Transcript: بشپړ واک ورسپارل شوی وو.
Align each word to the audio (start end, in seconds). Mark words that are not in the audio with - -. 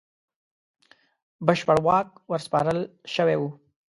بشپړ 1.45 1.77
واک 1.87 2.07
ورسپارل 2.31 2.79
شوی 3.15 3.35
وو. 3.39 3.49